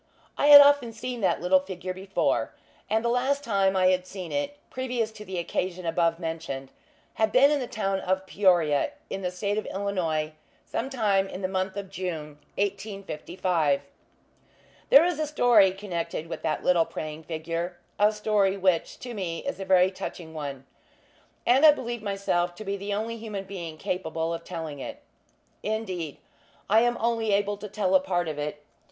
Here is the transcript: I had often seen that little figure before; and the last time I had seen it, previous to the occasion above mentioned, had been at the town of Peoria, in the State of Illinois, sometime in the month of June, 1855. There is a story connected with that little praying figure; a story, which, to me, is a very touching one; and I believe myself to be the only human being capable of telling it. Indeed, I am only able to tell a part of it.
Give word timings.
I 0.35 0.47
had 0.47 0.61
often 0.61 0.93
seen 0.93 1.21
that 1.21 1.41
little 1.43 1.59
figure 1.59 1.93
before; 1.93 2.55
and 2.89 3.05
the 3.05 3.09
last 3.09 3.43
time 3.43 3.75
I 3.75 3.89
had 3.89 4.07
seen 4.07 4.31
it, 4.31 4.57
previous 4.71 5.11
to 5.11 5.23
the 5.23 5.37
occasion 5.37 5.85
above 5.85 6.17
mentioned, 6.17 6.71
had 7.13 7.31
been 7.31 7.51
at 7.51 7.59
the 7.59 7.67
town 7.67 7.99
of 7.99 8.25
Peoria, 8.25 8.93
in 9.11 9.21
the 9.21 9.29
State 9.29 9.59
of 9.59 9.67
Illinois, 9.67 10.31
sometime 10.65 11.27
in 11.27 11.43
the 11.43 11.47
month 11.47 11.77
of 11.77 11.91
June, 11.91 12.39
1855. 12.57 13.83
There 14.89 15.05
is 15.05 15.19
a 15.19 15.27
story 15.27 15.69
connected 15.71 16.25
with 16.25 16.41
that 16.41 16.63
little 16.63 16.83
praying 16.85 17.21
figure; 17.25 17.77
a 17.99 18.11
story, 18.11 18.57
which, 18.57 18.97
to 19.01 19.13
me, 19.13 19.45
is 19.45 19.59
a 19.59 19.65
very 19.65 19.91
touching 19.91 20.33
one; 20.33 20.65
and 21.45 21.63
I 21.63 21.69
believe 21.69 22.01
myself 22.01 22.55
to 22.55 22.65
be 22.65 22.75
the 22.75 22.91
only 22.91 23.17
human 23.17 23.43
being 23.43 23.77
capable 23.77 24.33
of 24.33 24.43
telling 24.43 24.79
it. 24.79 25.03
Indeed, 25.61 26.17
I 26.71 26.79
am 26.81 26.97
only 26.99 27.31
able 27.33 27.57
to 27.57 27.67
tell 27.67 27.93
a 27.93 27.99
part 27.99 28.27
of 28.27 28.39
it. 28.39 28.63